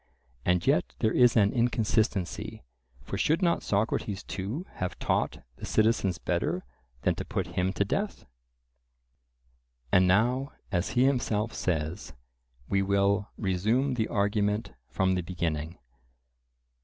[0.43, 2.63] And yet there is an inconsistency:
[3.03, 6.65] for should not Socrates too have taught the citizens better
[7.03, 8.25] than to put him to death?
[9.91, 12.13] And now, as he himself says,
[12.67, 15.77] we will "resume the argument from the beginning."